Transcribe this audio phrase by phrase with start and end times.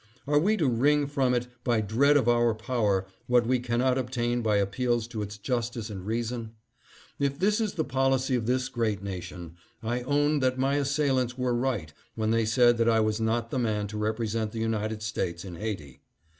[0.25, 4.41] Are we to wring from it by dread of our power what we cannot obtain
[4.41, 6.53] by appeals to its justice and reason?
[7.19, 11.53] If this is the policy of this great nation, I own that my assailants were
[11.53, 15.45] right when they said that I was not the man to represent the United States
[15.45, 16.01] in Haiti.